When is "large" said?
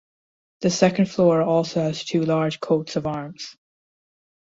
2.25-2.59